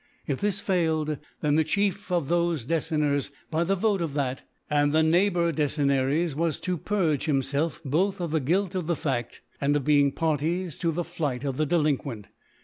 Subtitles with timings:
[0.25, 4.93] If this faikd, then the Chief of thofe Dccenoers, by the Vote of that and
[4.93, 9.75] the Neighbour Decennaries^ was to purg^ himfelf both of the Guilt of che Fa£t^ and
[9.75, 12.25] t)f bemg^ Parties to the Ffight of the Defin quent.